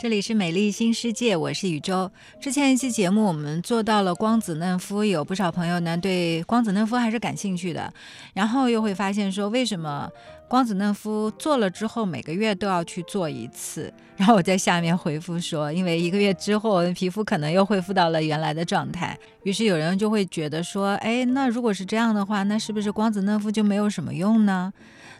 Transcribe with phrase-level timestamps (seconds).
[0.00, 2.08] 这里是美丽新世界，我是宇宙。
[2.40, 7.92] 之前一期节目我们做到了光子嫩肤，有不少朋友呢对光子嫩肤还是感兴趣的，
[8.32, 10.08] 然后又会发现说为什么
[10.48, 13.92] 光子嫩肤做了之后每个月都要去做一次？
[14.16, 19.16] 然后我在下面回复说，因为一个月之后皮肤可能又恢复到了原来的状态。
[19.44, 24.72] 于是有人就会觉得说，哎，那如果是这样的话，那是不是光子嫩肤就没有什么用呢？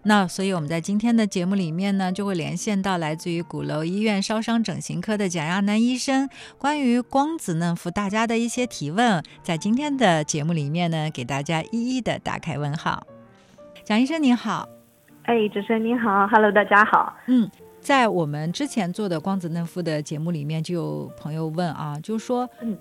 [0.05, 13.07] 那所以我们在今天的节目里面呢，就会连线到来自于鼓楼医院烧伤整形科的蒋亚楠医生，关于光子嫩肤大家的一些提问，在今天的节目里面呢，给大家一一的打开问号。
[13.85, 14.69] 蒋医生您好，
[15.29, 17.15] 哎，主持人您好，Hello，大家好。
[17.27, 17.47] 嗯，
[17.83, 22.75] 在我们之前做的光子嫩肤的节目里面，就有朋友问啊，就是说，嗯，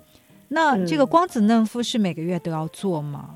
[0.48, 3.34] 那这个光子嫩肤是每个月都要做吗？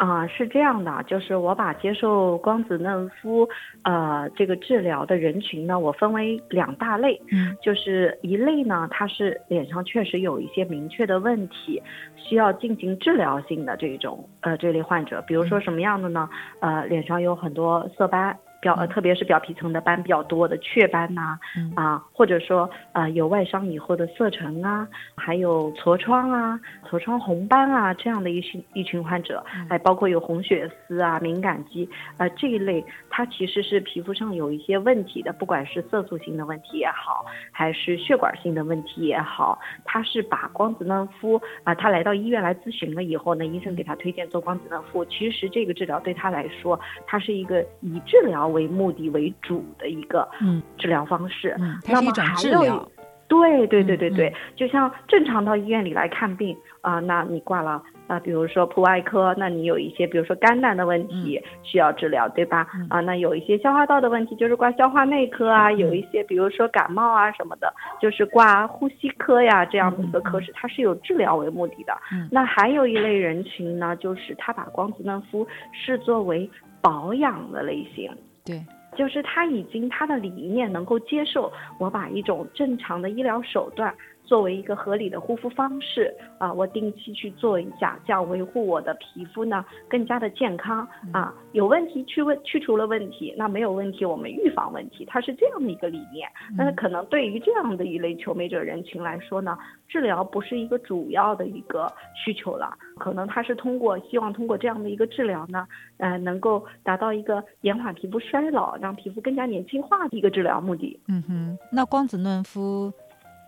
[0.00, 3.46] 啊，是这样的，就是我把接受光子嫩肤，
[3.82, 11.82] 呃，这个治疗的人群呢，我分为两大类，嗯，就是一类呢，他是脸上确实有一些明确的问题，
[12.16, 16.30] 需要进行治疗性的这种，呃，这类患者，比如说什么样的呢？
[16.60, 18.34] 呃，脸上有很多色斑。
[18.60, 21.38] 表呃，特别是表皮层的斑比较多的雀斑呐，
[21.74, 24.86] 啊，或者说啊有外伤以后的色沉啊，
[25.16, 48.49] 还有痤疮啊、痤疮红斑啊这样的一群一群患者，还包括有红血丝啊、敏感肌啊这一类，它其实是皮肤上有一些问题的，不管是色素性的问题也好，还是血管性的问题也好，它是把光子嫩肤啊，他来到医院来咨询了以后呢，医生给他推荐做光子嫩肤，其实这个治疗对他来说，它是一个以治疗。
[48.52, 50.62] 为目的为主的一个嗯。
[50.78, 51.54] 治疗方式，
[51.86, 52.34] 那么还
[52.64, 52.90] 有，
[53.28, 62.66] 对对对对对，就像正常到医院里来看病啊，那你挂了啊，比如说普外科，那你有一些比如说肝胆的问题需要治疗，对吧？
[62.88, 71.92] 啊，那有一些消化道的问题，就是挂消化内科啊，有一些比如说感冒啊什么的，就是挂呼吸科呀这样的一个科室，它是有治疗为目的的。
[72.30, 76.48] 那还有一类人群呢，就是他把光子嫩肤视作为
[76.80, 78.10] 保养的类型。
[78.50, 78.66] 对，
[78.96, 83.94] 就是他已经他的理念能够接受我把一种正常的医疗手段。
[84.24, 91.34] 作为一个合理的护肤方式啊，我定期去做一下，这样维护我的皮肤呢更加的健康啊。
[91.52, 96.28] 有问题去问去除了问题，那没有问题我们预防问题，它是这样的一个理念。
[96.56, 99.58] 但是可能对于这样的一类求美者人群来说呢，
[99.88, 105.66] 治疗不是一个主要的一个需求了，可能他是通过希望通过这样的一个治疗呢，
[105.98, 110.98] 呃，能够达到一个延缓皮肤衰老，让皮肤更加年轻化的一个治疗目的。
[111.08, 112.92] 嗯哼，那光子嫩肤。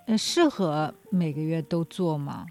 [0.06, 2.46] 呃，适合每个月都做吗？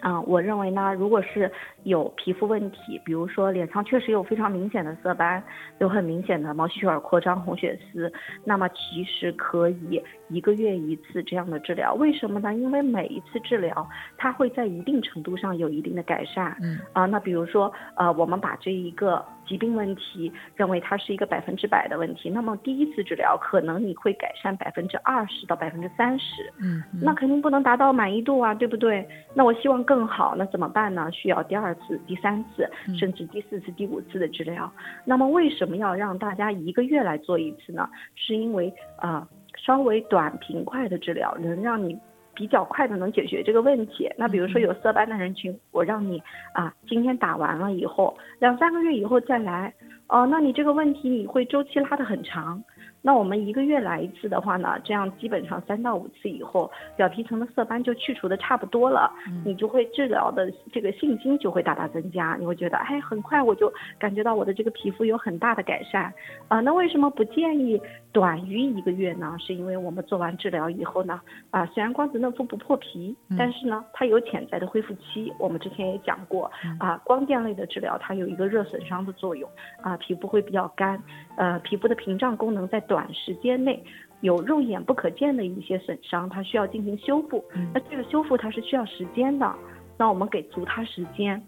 [0.00, 1.50] 啊，我认为呢，如果是
[1.84, 5.42] 有皮肤问题，比如说脸上确实有非常明显的色斑，
[5.78, 8.12] 有很明显的毛细血管扩张、红血丝，
[8.44, 11.94] 那么其实可以一个月一次这样的治疗。
[11.94, 12.54] 为什么呢？
[12.54, 16.56] 因为每一次治疗，它会在一定程度上有一定的改善。
[16.60, 19.24] 嗯啊，那比如说，呃，我们把这一个。
[19.46, 29.06] 疾病问题认为它是一个百分之百的问题，那么第一次治疗可能你会改善百分之二十到百分之三十，嗯，那肯定不能达到满意度啊，对不对？
[29.34, 31.10] 那我希望更好，那怎么办呢？
[31.12, 32.68] 需要第二次、第三次，
[32.98, 34.70] 甚至第四次、第五次的治疗。
[35.04, 37.88] 那么为什么要让大家一个月来做一次呢？
[38.14, 39.26] 是因为啊，
[39.56, 41.98] 稍微短平快的治疗能让你。
[42.36, 44.08] 比较快的能解决这个问题。
[44.16, 49.72] 那比如说有色斑的人群，我让你啊，今天打完了以后，两三个月以后再来，
[50.08, 52.62] 哦，那你这个问题你会周期拉得很长。
[53.02, 59.12] 那我们一个月来一次的话呢，这样基本上三到五次以后，表皮层的色斑就去除的差不多了，
[59.44, 66.12] 你就会治疗的这个信心就会大大增加，你会觉得，哎，很快我就感觉到我的这个皮肤有很大的改善，
[66.48, 67.80] 啊，那为什么不建议
[68.16, 69.36] 短于一个月呢？
[69.38, 75.30] 是因为我们做完治疗以后呢，啊，虽然光子嫩肤不破皮，但是呢，它有潜在的恢复期。
[75.38, 79.46] 我们之前也讲过，啊，光电类的治疗它有一个热损伤的作用，
[79.82, 80.98] 啊，皮肤会比较干，
[81.36, 83.06] 呃，皮肤的屏障功能在短。
[83.12, 83.84] 时间内
[84.22, 87.44] 有肉眼不可见的一些损伤，它需要进行修复。
[87.74, 89.54] 那这个修复它是需要时间的，
[89.98, 91.38] 那我们给足它时间，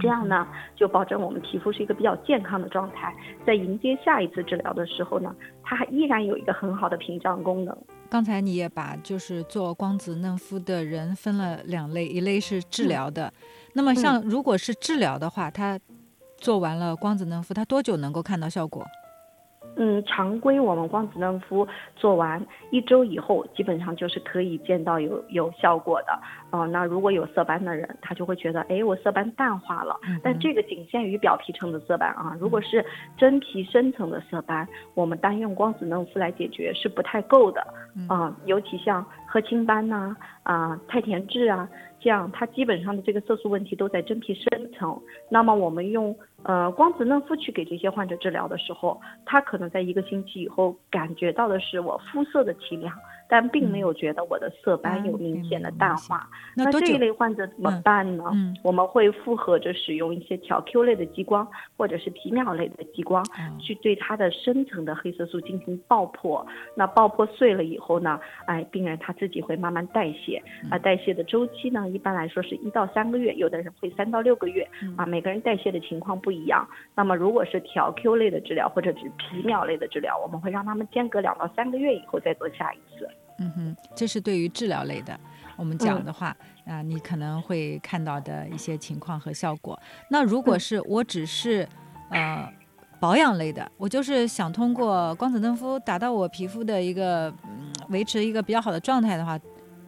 [0.00, 3.14] 这样呢就保证我们皮肤是一个比较健康的状态，
[3.46, 7.76] 在迎接下一次治疗的时候呢，它还依然有一个很好的屏障功能。
[8.08, 13.32] 刚才你也把就是做光子嫩肤的人分了两类，一类是治疗的，
[13.74, 15.78] 那么像如果是治疗的话，他
[16.36, 18.84] 做完了光子嫩肤，他多久能够看到效果？
[19.84, 22.40] 嗯，常规我们光子嫩肤做完
[22.70, 26.16] 一周以后，基本上就是可以见到有有效果的。
[26.50, 29.98] 哦，那如果有色斑的人，他就会觉得，哎，我色斑淡化了。
[30.22, 32.36] 但这个仅限于表皮层的色斑啊。
[32.38, 32.84] 如果是
[33.16, 37.60] 真皮深层的色斑，我们单用光子嫩肤来解决是不太够的。
[38.08, 41.68] 啊，尤其像褐青斑呐、啊、太田痣啊，
[42.02, 45.00] 这样它基本上的这个色素问题都在真皮深层。
[45.28, 52.92] 那么我们用呃光子嫩肤去给这些患者治疗的时候，他可能在一个星期以后感觉到的是我肤色的提亮，
[53.32, 56.28] 但并没有觉得我的色斑有明显的淡化。
[56.54, 56.98] 那这一？
[56.98, 58.24] 类患者怎么办呢？
[58.34, 61.48] 嗯我们会复合着使用一些调 Q 类的激光
[61.78, 66.46] 或者是皮秒类的激光，哦去对它的深层的黑色素进行爆破。
[66.74, 76.68] 那爆破碎了以后呢，哎，病人他自己会慢慢代谢，啊，代谢的周期呢，一般来说是一到三个月，有的人会三到六个月，啊，每个人代谢的情况不一样。
[76.94, 83.08] 那么如果是调 Q 类的治疗或者是皮秒类的治疗，我们会让他们间隔两到三个月以后再做下一次。
[83.42, 85.18] 嗯哼，这是对于治疗类的，
[85.56, 89.78] 我们讲的话啊、你可能会看到的一些情况和效果。
[90.08, 91.68] 那如果是我只是
[92.10, 92.48] 呃
[93.00, 99.36] 保养类的，我就是想通过光子嫩肤达到我皮肤的一个嗯维持一个比较好的状态的话，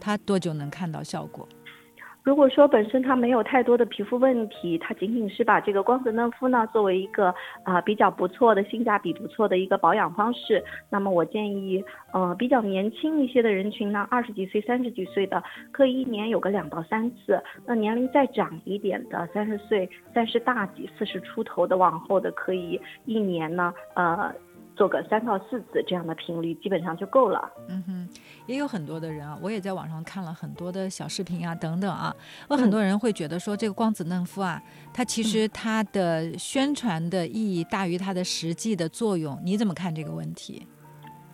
[0.00, 1.48] 它多久能看到效果？
[2.24, 7.32] 如果说本身它没有太多的皮肤问题，它仅仅是把这个光子嫩肤呢作为一个
[7.64, 11.84] 啊、比较不错的性价比不错的一个保养方式，那么我建议，
[12.14, 17.38] 呃，比较年轻一些的人群呢，二十几岁、三十几岁的，可以一年有个两到三次。
[17.66, 24.34] 那年龄再长一点的，三十岁、三十大几、四十出头的往后的，可以一年呢，呃，
[24.76, 27.50] 做个三到四次这样的频率，基本上就够了。
[27.68, 28.08] 嗯哼，
[28.46, 32.14] 也有很多的人啊，我也在网上看了很多的小视频啊，等等啊，
[32.50, 34.60] 有很多人会觉得说这个光子嫩肤啊，
[34.92, 40.66] 它其实它的宣传的意义大于它的实际的作用，你怎么看这个问题？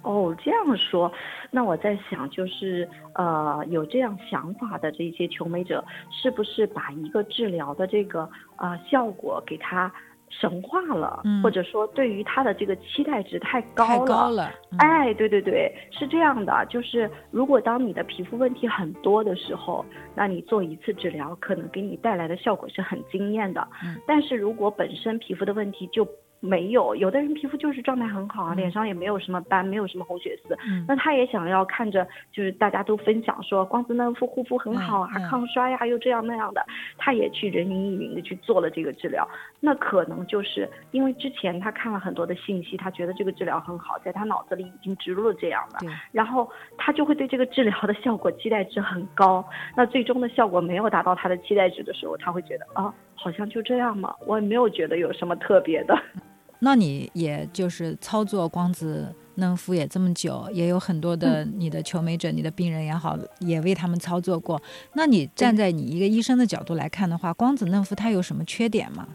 [0.03, 1.13] 哦，这样说，
[1.51, 8.27] 那我在想，就是呃，有这样想法的这些求美者，是不是把一个治疗的这个
[8.57, 9.93] 呃效果给它
[10.31, 14.07] 神话了，嗯或者说对于它的这个期待值太高太了？
[14.07, 19.85] 高了，嗯、哎，对对对，是这样的，就是如果当你的皮肤问题很多的时候，
[20.15, 23.67] 那你做一次治疗可能给你带来的效果是很惊艳的。
[23.85, 26.07] 嗯但是如果本身皮肤的问题就
[26.41, 36.65] 没有，有的人皮肤就是状态很好脸上也没有什么斑，没有什么红血丝，嗯那他也想要看着就是大家都分享说光子嫩肤护肤很好啊，嗯嗯抗衰呀、又这样那样的，
[36.97, 39.29] 他也去人云亦云的去做了这个治疗。
[39.61, 49.45] 那可能就是因为之前他看了很多的信息，他觉得这个治疗很好，在他脑子里已经植入了这样的，然后他就会对这个治疗的效果期待值很高。
[49.77, 55.95] 那最终的效果没有达到他的期待值的时候，他会觉得啊，好像就这样嘛，我也没有觉得有什么特别的。
[56.63, 64.61] 那你也就是操作光子嫩肤也这么久，也有很多的你的求美者、你的病人也好，也为他们操作过。
[64.95, 69.07] 那你站在你一个医生的角度来看的话，光子嫩肤它有什么缺点吗？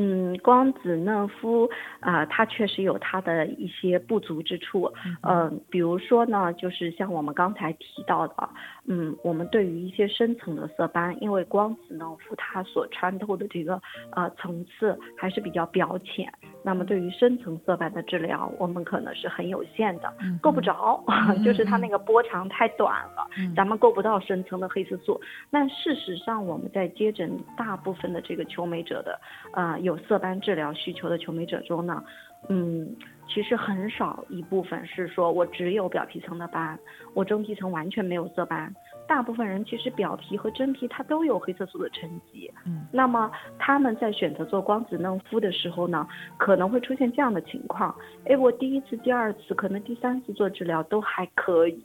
[0.00, 1.68] 嗯，光子嫩肤
[1.98, 4.92] 啊、它确实有它的一些不足之处。
[5.22, 8.48] 嗯、比如说呢，就是像我们刚才提到的，
[8.86, 16.32] 嗯，我们对于一些深层的色斑，因为光子嫩肤它所穿透的这个呃层次还是比较表浅，
[16.68, 25.18] 那么对于深层色斑的治疗，我们可能是很有限的，嗯够不着，嗯 就是它那个波长太短了，嗯咱们够不到深层的黑色素。
[25.48, 29.18] 那事实上，我们在接诊大部分的这个求美者的，
[29.54, 32.04] 呃，有色斑治疗需求的求美者中呢，
[32.50, 32.94] 嗯，
[33.26, 36.78] 其实很少一部分是说我只有表皮层的斑，
[37.14, 38.70] 我真皮层完全没有色斑。
[39.08, 47.92] 大部分人其实表皮和真皮它都有黑色素的沉积，嗯，那么他们在选择做光子嫩肤的时候呢，可能会出现这样的情况：
[48.26, 51.82] 哎，我第一次、第二次，可能第三次做治疗都还可以，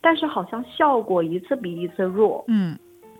[0.00, 2.44] 但是好像效果一次比一次弱。
[2.48, 2.76] 嗯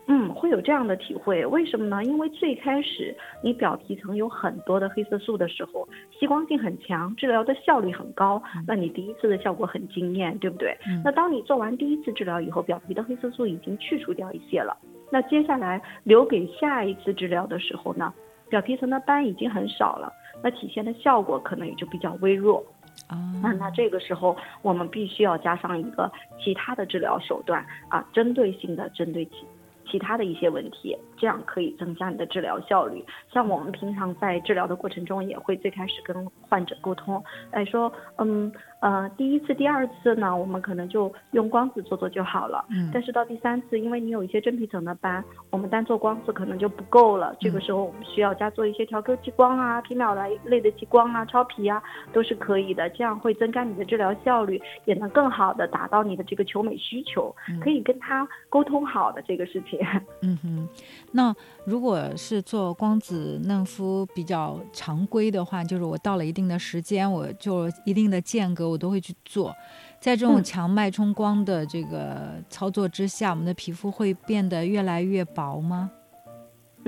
[0.09, 2.05] 嗯，会有这样的体会，为什么呢？
[2.05, 10.77] 因为最开始你表皮层有很多的黑色素的时候，吸光性很强，治疗的效率很高，那你第一次的效果很惊艳，对不对？
[10.87, 14.77] 嗯那当你做完第一次治疗以后，表皮的黑色素已经去除掉一些了，
[15.11, 18.15] 那接下来留给下一次治疗的时候呢，
[18.49, 22.65] 表皮层的斑已经很少了，那体现的效果可能也就比较微弱。
[23.09, 26.11] 啊，那那这个时候，我们必须要加上一个
[26.43, 29.45] 其他的治疗手段啊，针对性的针对其
[29.87, 33.05] 其他的一些问题，这样可以增加你的治疗效率。
[33.33, 42.65] 像我们平常在治疗的过程中，也会最开始跟患者沟通，哎说，嗯呃，第一次、第二次呢，我们可能就用光子做做就好了。
[42.71, 47.35] 嗯但是到第三次，因为你有一些真皮层的斑，我们单做光子可能就不够了。
[47.41, 52.89] 这个时候我们需要加做一些调 Q 激光啊、皮秒来类的激光啊、超皮啊，都是可以的。
[52.91, 57.35] 这样会增加你的治疗效率，也能更好的达到你的这个求美需求。
[57.49, 59.76] 嗯可以跟他沟通好的这个事情。
[60.23, 60.69] 嗯哼，
[61.13, 69.55] 那如果是做光子嫩肤比较常规的话，就是我到了一定的时间，我就一定的间隔，我我都会去做。
[69.99, 75.91] 在这种嗯强脉冲光的这个操作之下，我们的皮肤会变得越来越薄吗？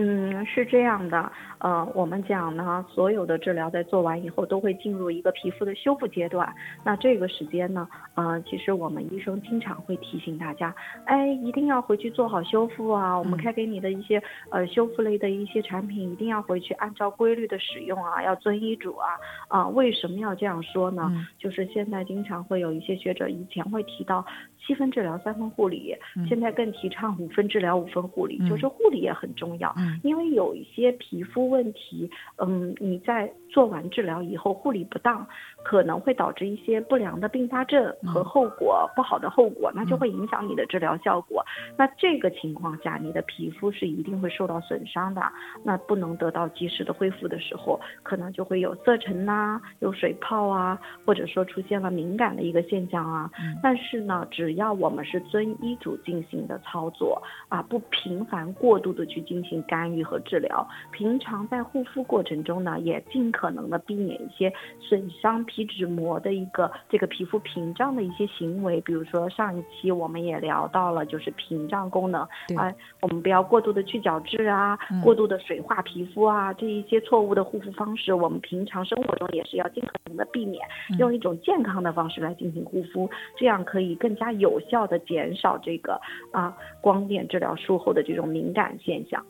[0.01, 6.55] 嗯，是这样的，呃，我们讲呢，所有的治疗在做完以后都会进入一个皮肤的修复阶段。
[6.85, 10.73] 那这个时间呢，呃，其实我们医生经常会提醒大家，
[11.05, 13.19] 哎，一定要回去做好修复啊。
[13.19, 19.09] 我们嗯开给你的一些呃修复类的一些产品，一定要回去按照规律的使用啊，要遵医嘱啊。
[19.49, 21.09] 啊、为什么要这样说呢？
[21.11, 24.25] 嗯就是现在经常会有一些学者以前会提到
[24.65, 29.75] 七分治疗三分护理，嗯现在更提倡五分治疗五分护理，嗯就是护理也很重要。
[29.77, 35.27] 嗯因为有一些皮肤问题，嗯，你在做完治疗以后护理不当，
[35.69, 41.45] 可能会导致一些不良的并发症和嗯后果、不好的后果，那就嗯会影响你的治疗效果。
[41.77, 45.21] 那这个情况下，你的皮肤是一定会受到损伤的。
[45.63, 53.31] 那不能得到及时的恢复的时候，可能就会有色沉呐、有水泡啊，或者说出现了敏感的一个现象啊。
[53.39, 86.01] 嗯但是呢，只要我们是遵医嘱进行的操作啊，不频繁过度的去进行干预和治疗，平常在护肤过程中呢，也尽可能的避免一些损伤皮脂膜的一个这个皮肤屏障的一些行为，比如说上一期我们也聊到了，就是屏障功能，对啊，我们不要过度的去角质啊，嗯过度的水化皮肤啊，这一些错误的护肤方式，我们平常生活中也是要尽可能的避免，嗯用一种健康的方式来进行护肤，这样可以更加有效的减少这个
[86.33, 89.25] 啊光电治疗术后的这种敏感现象。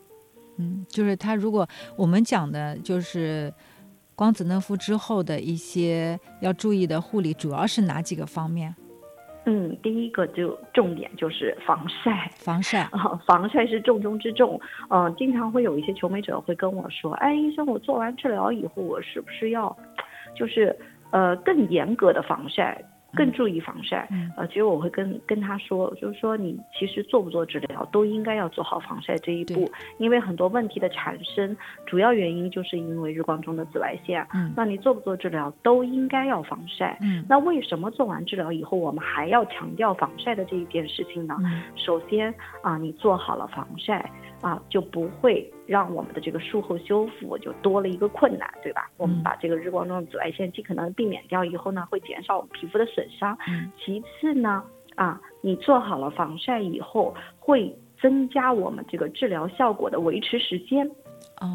[0.57, 3.53] 嗯，就是它如果我们讲的就是
[4.19, 8.75] 光子嫩肤之后的一些要注意的护理，主要是哪几个方面？
[9.45, 12.29] 嗯，第一个就重点就是防晒。
[12.35, 14.59] 防晒， 啊，防晒是重中之重。
[14.89, 19.73] 嗯、经常会有一些求美者会跟我说，哎，医生，我做完治疗以后，我是不是要，
[20.35, 20.77] 就是
[21.11, 22.77] 呃更严格的防晒，
[23.13, 24.07] 更注意防晒？
[24.11, 34.25] 嗯呃，其实我会跟跟他说，就是说你其实做不做治疗都应该要做好防晒这一步，因为很多问题的产生，主要原因就是因为日光中的紫外线。
[34.33, 36.97] 嗯那你做不做治疗都应该要防晒。
[37.01, 41.35] 嗯那为什么做完治疗以后，我们还要强调防晒的这一件事情呢？
[41.43, 44.09] 嗯首先啊，你做好了防晒
[44.41, 48.89] 啊，就不会让我们的这个术后修复就多了一个困难，对吧？
[48.97, 53.37] 我们嗯把这个日光中的紫外线尽可能避免掉以后呢，会减少我们皮肤的损伤。
[53.47, 54.63] 嗯其次呢，
[54.95, 57.71] 啊，你做好了防晒以后，会
[58.01, 60.89] 增加我们这个治疗效果的维持时间。
[61.39, 61.47] 哦，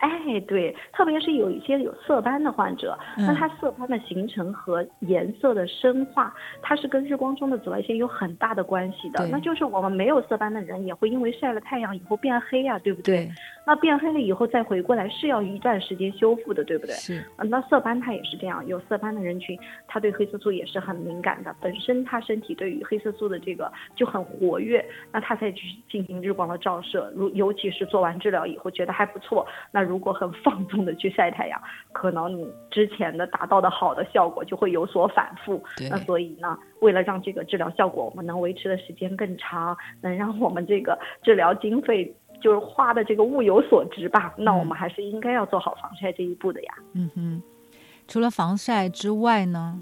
[0.00, 9.26] 哎，对，特别是有一些有色斑的患者，那嗯它色斑的形成和颜色的深化，它是跟日光中的紫外线有很大的关系的。
[9.28, 13.26] 那就是我们没有色斑的人，也会因为晒了太阳以后变黑呀、对不对？
[13.26, 13.30] 对，
[13.70, 16.94] 那变黑了以后再回过来是要一段时间修复的，对不对？
[16.96, 31.62] 是，嗯，那色斑它也是这样，有色斑的人群，他对黑色素也是很敏感的，本身他身体对于黑色素的这个就很活跃，那他再去进行日光的照射，如尤其是做完治疗以后觉得还不错，那如果很放纵的去晒太阳，
[31.92, 35.62] 可能你之前的达到的好的效果就会有所反复。
[35.76, 46.74] 对那所以呢，为了让这个治疗效果我们能维持的时间更长，能让我们这个治疗经费就是花的这个物有所值吧，那我们还是应该要做好防晒这一步的呀。
[46.94, 47.42] 嗯哼。
[48.08, 49.80] 除了防晒之外呢，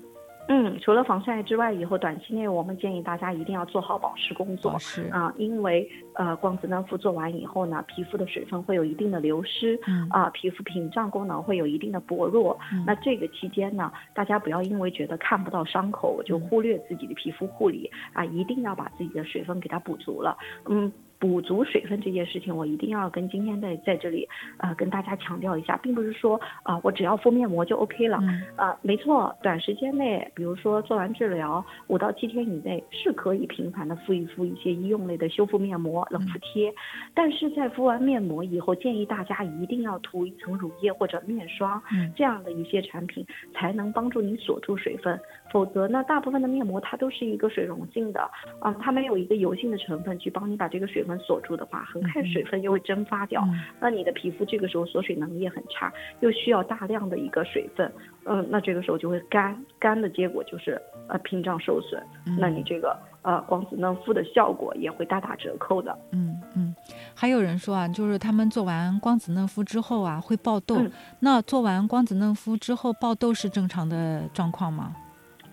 [0.51, 9.81] 嗯，除了防晒之外，以后短期内我们建议大家一定要做好保湿工作保湿，啊、因为呃光子嫩肤做完以后呢，皮肤的水分会有一定的流失。
[9.87, 12.59] 嗯啊，皮肤屏障功能会有一定的薄弱。
[12.71, 20.37] 嗯那这个期间呢，大家不要因为觉得看不到伤口就嗯忽略自己的皮肤护理啊，一定要把自己的水分给它补足了。
[20.67, 28.19] 嗯，补足水分这件事情，我一定要跟今天在在这里呃跟大家强调一下，并不是说啊、我只要敷面膜就 OK 了。
[28.23, 28.43] 嗯。
[28.57, 36.73] 啊，没错，短时间内，比如说做完治疗五到七天以内，是可以频繁的敷一敷一些医用类的修复面膜、冷敷贴，
[37.15, 42.13] 但是在敷完面膜以后，建议大家一定要涂一层乳液或者面霜，嗯。
[42.15, 45.19] 这样的一些产品才能帮助你锁住水分，
[45.53, 48.21] 否则呢，大部分的面膜它都是一个水溶性的，
[48.61, 57.91] 啊、它没有一个油性的成分去帮你把这个水分锁住的话，很快嗯水分就会蒸发掉，嗯那你的皮肤这个时候锁水能力也很差，又需要大量的一个水分，
[58.27, 62.01] 嗯，那这个时候就会干，干的结果就是呃屏障受损，
[62.39, 65.99] 那你这个呃光子嫩肤的效果也会大打折扣的。
[66.13, 66.75] 嗯嗯，
[67.15, 74.95] 还有人说啊，就是他们做完光子嫩肤之后啊会爆痘，嗯那做完光子嫩肤之后爆痘是正常的状况吗？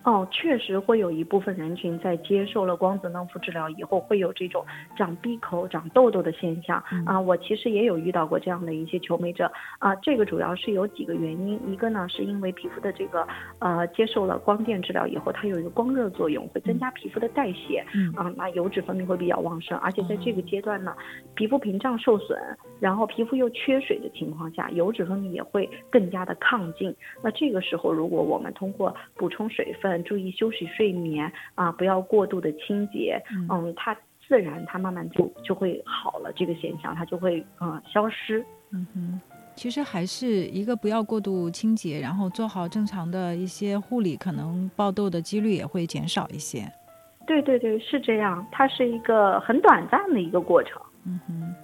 [0.06, 4.64] 哦，确实会有一部分人群在接受了光子嫩肤治疗以后，会有这种
[4.96, 7.20] 长闭口、长痘痘的现象啊。
[7.20, 9.92] 我其实也有遇到过这样的一些求美者啊。
[9.96, 13.26] 这个主要是有几个原因，一个呢是因为皮肤的这个
[13.58, 17.84] 呃接受了光电治疗以后，它有一个光热作用，会增加皮肤的代谢，
[18.14, 20.94] 啊，那油脂分泌会比较旺盛，而且在这个阶段呢，
[21.34, 22.38] 皮肤屏障受损，
[22.78, 26.94] 然后皮肤又缺水的情况下，油脂分泌也会更加的亢进。
[27.24, 33.94] 那这个时候，如果我们通过补充水分，注意休息睡眠啊，不要过度的清洁，嗯，它
[34.26, 38.44] 自然它慢慢就就会好了，这个现象它就会嗯消失。
[38.72, 39.20] 嗯哼，
[39.54, 46.70] 其实还是一个不要过度清洁，然后做好正常的一些护理，可能爆痘的几率也会减少一些。
[47.26, 50.80] 对对对，是这样，它是一个很短暂的一个过程。
[51.04, 51.54] 嗯哼。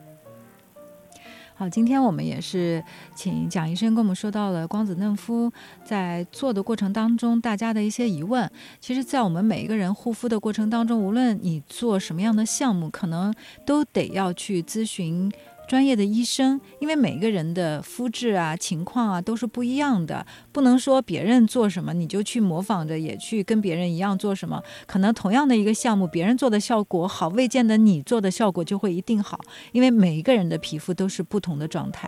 [1.62, 2.82] 好，今天我们也是
[3.14, 5.48] 请蒋医生跟我们说到了光子嫩肤
[5.84, 8.50] 在做的过程当中，大家的一些疑问。
[8.80, 13.32] 其实，在我们每一个人护肤的过程当中，无论你做什么样的项目，可能
[13.64, 15.30] 都得要去咨询。
[15.72, 24.62] 专业的医生，因为每个人的肤质啊、情况啊都是不一样的，不能说别人做什么你就去模仿着，也去跟别人一样做什么。
[24.86, 29.40] 可能同样的一个项目，别人做的效果好，未见得你做的效果就会一定好，
[29.72, 32.06] 因为每一个人的皮肤都是不同的状态。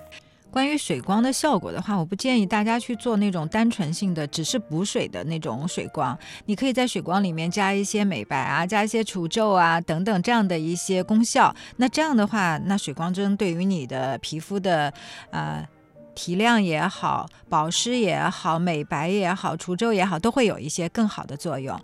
[0.55, 6.17] 关于水光的效果的话，我不建议大家去做那种单纯性的，只是补水的那种水光。
[6.47, 11.53] 你可以在水光里面加一些美白啊，加一些除皱啊等等这样的一些功效。
[11.79, 14.95] 那这样的话，那水光针对于你的皮肤的
[15.33, 15.67] 呃
[16.15, 21.77] 提亮也好、保湿也好、美白也好、除皱也好，都会有一些更好的作用。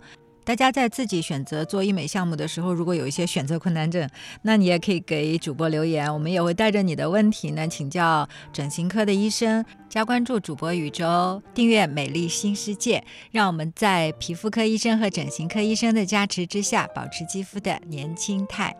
[0.51, 4.09] 大家在自己选择做医美项目的时候，如果有一些选择困难症，
[4.41, 9.63] 那你也可以给主播留言，我们也会带着你的问题呢请教整形科的医生。
[9.87, 18.75] 加关注主播宇宙，订阅美丽新世界，让我们在皮肤科医生和整形科医生的加持之下，保持肌肤的年轻态。